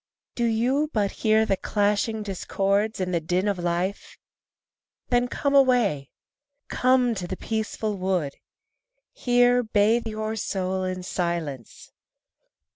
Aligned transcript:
Do 0.33 0.45
you 0.45 0.89
but 0.93 1.11
hear 1.21 1.45
the 1.45 1.55
clashing 1.55 2.23
discords 2.23 2.99
and 2.99 3.13
the 3.13 3.19
din 3.21 3.47
of 3.47 3.59
life? 3.59 4.17
Then 5.09 5.27
come 5.27 5.53
away, 5.53 6.09
come 6.69 7.13
to 7.13 7.27
the 7.27 7.37
peaceful 7.37 7.95
wood, 7.95 8.33
Here 9.13 9.61
bathe 9.61 10.07
your 10.07 10.35
soul 10.35 10.85
in 10.85 11.03
silence. 11.03 11.91